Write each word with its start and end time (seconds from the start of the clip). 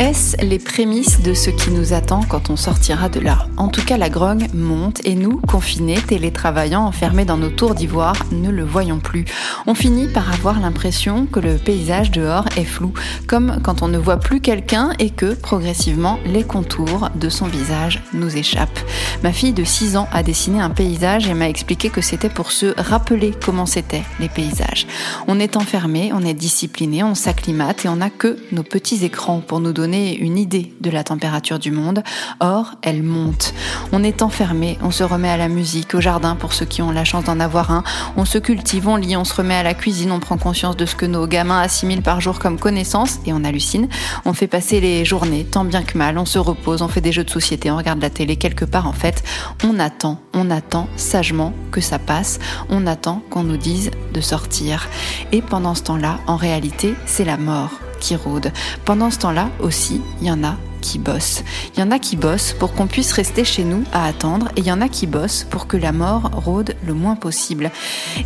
Est-ce 0.00 0.34
les 0.42 0.58
prémices 0.58 1.20
de 1.20 1.34
ce 1.34 1.50
qui 1.50 1.70
nous 1.70 1.92
attend 1.92 2.22
quand 2.26 2.48
on 2.48 2.56
sortira 2.56 3.10
de 3.10 3.20
là? 3.20 3.46
En 3.58 3.68
tout 3.68 3.84
cas, 3.84 3.98
la 3.98 4.08
grogne 4.08 4.48
monte 4.54 5.02
et 5.04 5.14
nous, 5.14 5.42
confinés, 5.46 6.00
télétravaillant, 6.00 6.86
enfermés 6.86 7.26
dans 7.26 7.36
nos 7.36 7.50
tours 7.50 7.74
d'ivoire, 7.74 8.16
ne 8.32 8.48
le 8.48 8.64
voyons 8.64 8.98
plus. 8.98 9.26
On 9.66 9.74
finit 9.74 10.08
par 10.08 10.32
avoir 10.32 10.58
l'impression 10.58 11.26
que 11.26 11.38
le 11.38 11.58
paysage 11.58 12.10
dehors 12.12 12.46
est 12.56 12.64
flou, 12.64 12.94
comme 13.26 13.60
quand 13.62 13.82
on 13.82 13.88
ne 13.88 13.98
voit 13.98 14.16
plus 14.16 14.40
quelqu'un 14.40 14.92
et 14.98 15.10
que, 15.10 15.34
progressivement, 15.34 16.18
les 16.24 16.44
contours 16.44 17.10
de 17.14 17.28
son 17.28 17.44
visage 17.44 18.02
nous 18.14 18.38
échappent. 18.38 18.80
Ma 19.22 19.34
fille 19.34 19.52
de 19.52 19.64
6 19.64 19.98
ans 19.98 20.08
a 20.12 20.22
dessiné 20.22 20.62
un 20.62 20.70
paysage 20.70 21.28
et 21.28 21.34
m'a 21.34 21.50
expliqué 21.50 21.90
que 21.90 22.00
c'était 22.00 22.30
pour 22.30 22.52
se 22.52 22.72
rappeler 22.80 23.34
comment 23.44 23.66
c'était 23.66 24.04
les 24.18 24.30
paysages. 24.30 24.86
On 25.28 25.38
est 25.38 25.58
enfermé, 25.58 26.10
on 26.14 26.24
est 26.24 26.32
discipliné, 26.32 27.02
on 27.02 27.14
s'acclimate 27.14 27.84
et 27.84 27.90
on 27.90 27.96
n'a 27.96 28.08
que 28.08 28.38
nos 28.50 28.62
petits 28.62 29.04
écrans 29.04 29.42
pour 29.46 29.60
nous 29.60 29.74
donner 29.74 29.89
une 29.92 30.38
idée 30.38 30.72
de 30.80 30.90
la 30.90 31.04
température 31.04 31.58
du 31.58 31.70
monde. 31.70 32.02
Or, 32.40 32.72
elle 32.82 33.02
monte. 33.02 33.54
On 33.92 34.02
est 34.02 34.22
enfermé, 34.22 34.78
on 34.82 34.90
se 34.90 35.02
remet 35.02 35.28
à 35.28 35.36
la 35.36 35.48
musique, 35.48 35.94
au 35.94 36.00
jardin 36.00 36.36
pour 36.36 36.52
ceux 36.52 36.66
qui 36.66 36.82
ont 36.82 36.90
la 36.90 37.04
chance 37.04 37.24
d'en 37.24 37.40
avoir 37.40 37.70
un. 37.70 37.82
On 38.16 38.24
se 38.24 38.38
cultive, 38.38 38.88
on 38.88 38.96
lit, 38.96 39.16
on 39.16 39.24
se 39.24 39.34
remet 39.34 39.54
à 39.54 39.62
la 39.62 39.74
cuisine, 39.74 40.12
on 40.12 40.20
prend 40.20 40.38
conscience 40.38 40.76
de 40.76 40.86
ce 40.86 40.94
que 40.94 41.06
nos 41.06 41.26
gamins 41.26 41.60
assimilent 41.60 42.02
par 42.02 42.20
jour 42.20 42.38
comme 42.38 42.58
connaissance 42.58 43.18
et 43.26 43.32
on 43.32 43.44
hallucine. 43.44 43.88
On 44.24 44.32
fait 44.32 44.46
passer 44.46 44.80
les 44.80 45.04
journées, 45.04 45.44
tant 45.44 45.64
bien 45.64 45.82
que 45.82 45.98
mal, 45.98 46.18
on 46.18 46.24
se 46.24 46.38
repose, 46.38 46.82
on 46.82 46.88
fait 46.88 47.00
des 47.00 47.12
jeux 47.12 47.24
de 47.24 47.30
société, 47.30 47.70
on 47.70 47.76
regarde 47.76 48.00
la 48.00 48.10
télé 48.10 48.36
quelque 48.36 48.64
part 48.64 48.86
en 48.86 48.92
fait. 48.92 49.22
On 49.64 49.78
attend, 49.78 50.20
on 50.34 50.50
attend 50.50 50.88
sagement 50.96 51.52
que 51.70 51.80
ça 51.80 51.98
passe, 51.98 52.38
on 52.68 52.86
attend 52.86 53.22
qu'on 53.30 53.42
nous 53.42 53.56
dise 53.56 53.90
de 54.12 54.20
sortir. 54.20 54.88
Et 55.32 55.42
pendant 55.42 55.74
ce 55.74 55.82
temps-là, 55.84 56.18
en 56.26 56.36
réalité, 56.36 56.94
c'est 57.06 57.24
la 57.24 57.36
mort 57.36 57.70
qui 58.00 58.16
rôdent. 58.16 58.52
Pendant 58.84 59.10
ce 59.10 59.18
temps-là 59.18 59.50
aussi, 59.60 60.00
il 60.20 60.26
y 60.26 60.30
en 60.30 60.42
a 60.42 60.56
qui 60.80 60.98
bossent. 60.98 61.44
Il 61.74 61.80
y 61.80 61.82
en 61.82 61.90
a 61.90 61.98
qui 61.98 62.16
bossent 62.16 62.54
pour 62.54 62.72
qu'on 62.72 62.86
puisse 62.86 63.12
rester 63.12 63.44
chez 63.44 63.64
nous 63.64 63.84
à 63.92 64.06
attendre 64.06 64.48
et 64.56 64.60
il 64.60 64.66
y 64.66 64.72
en 64.72 64.80
a 64.80 64.88
qui 64.88 65.06
bossent 65.06 65.44
pour 65.48 65.66
que 65.66 65.76
la 65.76 65.92
mort 65.92 66.30
rôde 66.32 66.74
le 66.86 66.94
moins 66.94 67.16
possible. 67.16 67.70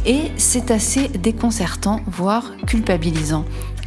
Et 0.06 0.30
c'est 0.36 0.70
assez 0.70 1.08
déconcertant, 1.08 2.00
voire 2.06 2.52
culpabilisant. 2.66 3.44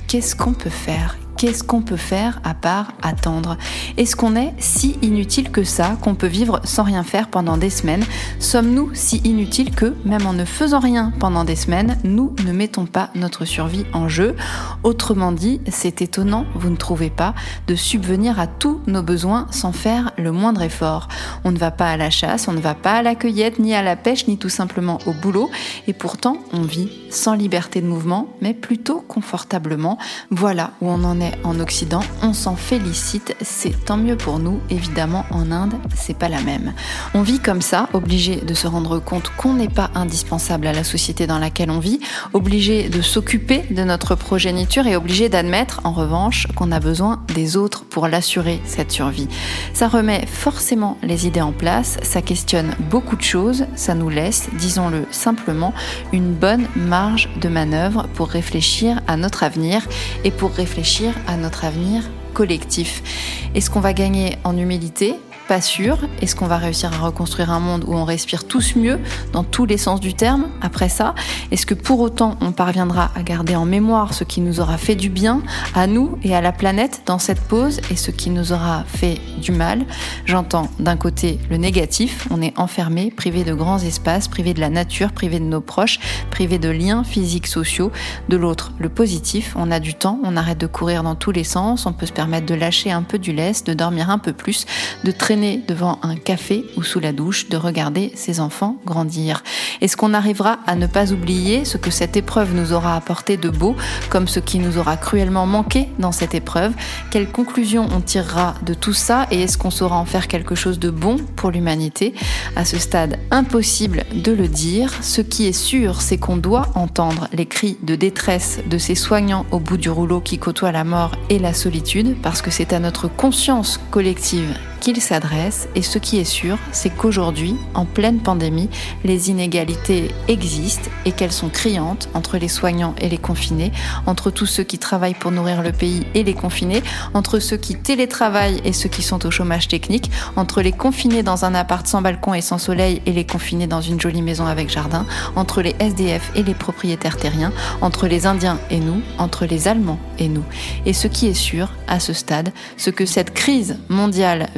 Qu'est-ce 0.08 0.36
qu'on 0.36 0.54
peut 0.54 0.70
faire? 0.70 1.18
Qu'est-ce 1.38 1.64
qu'on 1.64 1.82
peut 1.82 1.98
faire 1.98 2.42
à 2.44 2.54
part 2.56 2.94
attendre? 3.02 3.58
Est-ce 3.96 4.16
qu'on 4.16 4.36
est 4.36 4.54
si 4.58 4.98
inutile 5.02 5.52
que 5.52 5.64
ça, 5.64 5.98
qu'on 6.02 6.16
peut 6.16 6.28
vivre 6.28 6.60
sans 6.64 6.84
rien 6.84 7.04
faire 7.04 7.28
pendant 7.28 7.58
des 7.58 7.70
semaines? 7.70 8.04
Sommes-nous 8.40 8.90
si 8.94 9.18
inutiles 9.18 9.72
que, 9.72 9.96
même 10.04 10.26
en 10.26 10.34
ne 10.34 10.46
faisant 10.46 10.80
rien 10.80 11.14
pendant 11.20 11.44
des 11.44 11.56
semaines, 11.56 11.98
nous 12.04 12.36
ne 12.46 12.52
mettons 12.52 12.86
pas 12.86 13.12
notre 13.14 13.46
survie 13.46 13.86
en 13.94 14.10
jeu? 14.10 14.36
Autrement 14.84 15.32
dit, 15.32 15.62
c'est 15.70 16.02
étonnant, 16.02 16.46
vous 16.56 16.70
ne 16.70 16.76
trouvez 16.76 17.12
pas, 17.12 17.36
de 17.68 17.76
subvenir 17.76 18.40
à 18.40 18.48
tous 18.48 18.82
nos 18.88 19.04
besoins 19.04 19.48
sans 19.52 19.72
faire 19.72 20.12
le 20.18 20.32
moindre 20.32 20.64
effort. 20.64 21.08
On 21.44 21.52
ne 21.52 21.60
va 21.60 21.70
pas 21.70 21.92
à 21.92 21.98
la 21.98 22.10
chasse, 22.10 22.48
on 22.48 22.54
ne 22.54 22.60
va 22.60 22.74
pas 22.74 22.94
à 22.94 23.02
la 23.04 23.14
cueillette, 23.14 23.60
ni 23.60 23.76
à 23.76 23.84
la 23.84 23.96
pêche, 23.96 24.28
ni 24.28 24.40
tout 24.40 24.50
simplement 24.50 24.98
au 25.06 25.14
boulot, 25.14 25.52
et 25.88 25.94
pourtant 25.94 26.38
on 26.52 26.64
vit 26.64 26.90
sans 27.12 27.36
liberté 27.36 27.82
de 27.82 27.88
mouvement, 27.88 28.28
mais 28.42 28.56
plutôt 28.56 29.04
confortablement. 29.08 30.00
Voilà 30.32 30.72
où 30.82 30.90
on 30.90 31.04
en 31.04 31.22
est 31.22 31.27
en 31.44 31.60
Occident, 31.60 32.02
on 32.22 32.34
s'en 32.34 32.56
félicite, 32.56 33.36
c'est 33.42 33.86
tant 33.86 33.98
mieux 33.98 34.18
pour 34.18 34.40
nous. 34.40 34.60
Évidemment, 34.70 35.26
en 35.32 35.52
Inde, 35.52 35.76
c'est 35.96 36.18
pas 36.18 36.30
la 36.30 36.42
même. 36.42 36.74
On 37.14 37.22
vit 37.22 37.40
comme 37.40 37.62
ça, 37.62 37.90
obligé 37.94 38.38
de 38.38 38.54
se 38.54 38.68
rendre 38.68 39.00
compte 39.00 39.32
qu'on 39.38 39.54
n'est 39.54 39.70
pas 39.70 39.92
indispensable 39.96 40.68
à 40.68 40.74
la 40.74 40.84
société 40.84 41.28
dans 41.28 41.40
laquelle 41.40 41.72
on 41.72 41.80
vit, 41.80 42.00
obligé 42.34 42.90
de 42.90 43.02
s'occuper 43.02 43.64
de 43.72 43.84
notre 43.84 44.16
progéniture 44.16 44.88
et 44.88 44.96
obligé 44.96 45.30
d'admettre, 45.30 45.82
en 45.84 45.92
revanche, 45.92 46.48
qu'on 46.56 46.72
a 46.72 46.80
besoin 46.80 47.22
des 47.34 47.58
autres 47.58 47.84
pour 47.86 48.08
l'assurer, 48.08 48.62
cette 48.66 48.92
survie. 48.92 49.28
Ça 49.74 49.88
remet 49.88 50.26
forcément 50.26 50.98
les 51.04 51.28
idées 51.28 51.42
en 51.42 51.52
place, 51.52 51.98
ça 52.04 52.22
questionne 52.22 52.74
beaucoup 52.90 53.16
de 53.16 53.24
choses, 53.24 53.66
ça 53.76 53.96
nous 53.96 54.10
laisse, 54.10 54.50
disons-le 54.54 55.06
simplement, 55.12 55.74
une 56.12 56.34
bonne 56.34 56.68
marge 56.76 57.30
de 57.42 57.50
manœuvre 57.50 58.08
pour 58.14 58.30
réfléchir 58.30 59.02
à 59.08 59.18
notre 59.18 59.44
avenir 59.44 59.88
et 60.24 60.32
pour 60.32 60.54
réfléchir 60.54 61.14
à 61.28 61.38
notre 61.38 61.66
avenir 61.66 62.04
collectif. 62.34 63.50
Est-ce 63.56 63.70
qu'on 63.70 63.80
va 63.80 63.94
gagner 63.94 64.38
en 64.44 64.56
humilité 64.58 65.16
pas 65.48 65.62
sûr. 65.62 65.98
Est-ce 66.22 66.36
qu'on 66.36 66.48
va 66.48 66.58
réussir 66.58 66.92
à 66.94 66.98
reconstruire 67.06 67.52
un 67.52 67.60
monde 67.60 67.86
où 67.88 67.96
on 67.96 68.04
respire 68.04 68.46
tous 68.46 68.76
mieux 68.76 69.00
dans 69.32 69.44
tous 69.44 69.66
les 69.66 69.78
sens 69.78 70.02
du 70.02 70.14
terme 70.14 70.48
après 70.62 70.90
ça? 70.90 71.16
Est-ce 71.52 71.66
que 71.66 71.74
pour 71.74 72.02
autant 72.02 72.36
on 72.42 72.52
parviendra 72.52 73.12
à 73.16 73.24
garder 73.24 73.56
en 73.56 73.66
mémoire 73.66 74.14
ce 74.14 74.26
qui 74.26 74.42
nous 74.42 74.60
aura 74.60 74.78
fait 74.78 74.96
du 74.96 75.10
bien 75.10 75.42
à 75.74 75.88
nous 75.88 76.18
et 76.22 76.36
à 76.36 76.42
la 76.42 76.52
planète 76.52 77.04
dans 77.06 77.20
cette 77.20 77.40
pause 77.40 77.80
et 77.90 77.96
ce 77.96 78.12
qui 78.12 78.30
nous 78.30 78.52
aura 78.52 78.84
fait 78.86 79.20
du 79.42 79.54
mal? 79.54 79.86
J'entends 80.26 80.70
d'un 80.80 80.98
côté 80.98 81.40
le 81.50 81.56
négatif, 81.56 82.28
on 82.30 82.42
est 82.42 82.58
enfermé, 82.60 83.10
privé 83.10 83.46
de 83.46 83.54
grands 83.54 83.80
espaces, 83.80 84.28
privé 84.28 84.54
de 84.54 84.60
la 84.60 84.70
nature, 84.70 85.14
privé 85.14 85.40
de 85.40 85.46
nos 85.46 85.62
proches, 85.62 86.00
privé 86.30 86.60
de 86.60 86.70
liens 86.70 87.06
physiques 87.06 87.48
sociaux. 87.48 87.92
De 88.28 88.36
l'autre, 88.36 88.74
le 88.80 88.90
positif, 88.90 89.54
on 89.56 89.72
a 89.72 89.80
du 89.80 89.94
temps, 89.94 90.20
on 90.24 90.36
arrête 90.36 90.58
de 90.58 90.68
courir 90.68 91.04
dans 91.04 91.16
tous 91.16 91.32
les 91.32 91.46
sens, 91.46 91.86
on 91.86 91.94
peut 91.94 92.06
se 92.06 92.12
permettre 92.12 92.46
de 92.46 92.56
lâcher 92.56 92.92
un 92.92 93.04
peu 93.04 93.18
du 93.18 93.32
lest, 93.32 93.66
de 93.66 93.74
dormir 93.74 94.10
un 94.10 94.18
peu 94.18 94.34
plus, 94.34 94.66
de 95.06 95.12
traîner 95.12 95.37
devant 95.38 96.00
un 96.02 96.16
café 96.16 96.66
ou 96.78 96.84
sous 96.84 97.00
la 97.00 97.12
douche, 97.12 97.48
de 97.50 97.58
regarder 97.58 98.12
ses 98.16 98.40
enfants 98.40 98.78
grandir. 98.86 99.44
Est-ce 99.82 99.96
qu'on 99.96 100.14
arrivera 100.14 100.60
à 100.66 100.76
ne 100.76 100.88
pas 100.88 101.12
oublier 101.12 101.64
ce 101.64 101.78
que 101.78 101.92
cette 101.92 102.18
épreuve 102.18 102.56
nous 102.56 102.74
aura 102.74 102.96
apporté 102.96 103.38
de 103.38 103.50
beau, 103.50 103.76
comme 104.10 104.28
ce 104.28 104.40
qui 104.40 104.58
nous 104.58 104.78
aura 104.78 104.98
cruellement 104.98 105.46
manqué 105.46 105.90
dans 106.00 106.12
cette 106.12 106.34
épreuve? 106.34 106.74
Quelles 107.12 107.32
conclusions 107.32 107.88
on 107.96 108.02
tirera 108.02 108.56
de 108.66 108.74
tout 108.74 108.94
ça 108.94 109.28
et 109.30 109.44
est-ce 109.44 109.58
qu'on 109.58 109.70
saura 109.70 109.98
en 109.98 110.06
faire 110.06 110.28
quelque 110.28 110.56
chose 110.56 110.80
de 110.80 110.90
bon 110.90 111.18
pour 111.36 111.52
l'humanité? 111.52 112.16
À 112.56 112.66
ce 112.66 112.80
stade, 112.80 113.20
impossible 113.30 114.06
de 114.16 114.32
le 114.32 114.48
dire. 114.48 114.92
Ce 115.02 115.22
qui 115.22 115.46
est 115.46 115.54
sûr, 115.54 116.02
c'est 116.02 116.18
qu'on 116.18 116.38
doit 116.38 116.70
entendre 116.74 117.28
les 117.32 117.46
cris 117.46 117.78
de 117.84 117.96
détresse 117.96 118.60
de 118.68 118.78
ces 118.80 118.96
soignants 118.96 119.46
au 119.52 119.60
bout 119.60 119.78
du 119.78 119.90
rouleau 119.90 120.20
qui 120.20 120.40
côtoient 120.40 120.72
la 120.72 120.84
mort 120.84 121.12
et 121.30 121.38
la 121.38 121.54
solitude, 121.54 122.16
parce 122.24 122.42
que 122.42 122.50
c'est 122.50 122.74
à 122.74 122.80
notre 122.80 123.08
conscience 123.08 123.80
collective 123.92 124.58
s'adresse 124.96 125.68
et 125.76 125.82
ce 125.82 126.00
qui 126.00 126.18
est 126.18 126.24
sûr, 126.24 126.58
c'est 126.72 126.90
qu'aujourd'hui, 126.90 127.56
en 127.74 127.86
pleine 127.86 128.20
pandémie, 128.20 128.70
les 129.04 129.30
inégalités 129.30 130.10
existent 130.28 130.90
et 131.06 131.12
qu'elles 131.12 131.32
sont 131.32 131.50
criantes 131.50 132.10
entre 132.14 132.38
les 132.38 132.48
soignants 132.48 132.96
et 133.00 133.10
les 133.10 133.18
confinés, 133.18 133.72
entre 134.06 134.32
tous 134.32 134.46
ceux 134.46 134.64
qui 134.64 134.80
travaillent 134.80 135.14
pour 135.14 135.32
nourrir 135.32 135.62
le 135.62 135.72
pays 135.72 136.08
et 136.16 136.24
les 136.24 136.34
confinés, 136.34 136.82
entre 137.14 137.40
ceux 137.40 137.58
qui 137.58 137.76
télétravaillent 137.76 138.62
et 138.64 138.74
ceux 138.74 138.90
qui 138.90 139.04
sont 139.04 139.26
au 139.26 139.32
chômage 139.32 139.68
technique, 139.68 140.10
entre 140.36 140.62
les 140.62 140.72
confinés 140.72 141.24
dans 141.24 141.46
un 141.46 141.54
appart 141.54 141.86
sans 141.86 142.02
balcon 142.02 142.34
et 142.34 142.42
sans 142.42 142.58
soleil 142.58 143.02
et 143.06 143.12
les 143.12 143.26
confinés 143.26 143.68
dans 143.68 143.82
une 143.82 144.00
jolie 144.00 144.22
maison 144.22 144.46
avec 144.46 144.70
jardin, 144.70 145.06
entre 145.36 145.62
les 145.62 145.76
SDF 145.80 146.32
et 146.36 146.44
les 146.44 146.54
propriétaires 146.54 147.18
terriens, 147.18 147.52
entre 147.82 148.08
les 148.08 148.26
Indiens 148.26 148.60
et 148.70 148.80
nous, 148.80 149.02
entre 149.18 149.46
les 149.46 149.68
Allemands 149.68 150.00
et 150.18 150.30
nous. 150.30 150.44
Et 150.86 150.94
ce 150.94 151.08
qui 151.08 151.28
est 151.28 151.34
sûr, 151.34 151.72
à 151.88 152.00
ce 152.00 152.14
stade, 152.14 152.52
ce 152.78 152.90
que 152.90 153.06
cette 153.06 153.34
crise 153.34 153.78
mondiale 153.90 154.50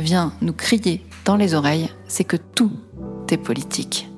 nous 0.42 0.54
crier 0.54 1.06
dans 1.26 1.36
les 1.36 1.54
oreilles, 1.54 1.90
c'est 2.08 2.24
que 2.24 2.38
tout 2.38 2.72
est 3.30 3.38
politique. 3.38 4.09